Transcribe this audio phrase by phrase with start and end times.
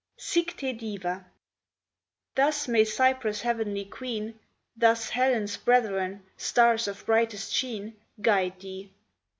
[0.17, 1.27] SIC TE DIVA.
[2.33, 4.39] Thus may Cyprus' heavenly queen,
[4.75, 8.89] Thus Helen's brethren, stars of brightest sheen, Guide thee!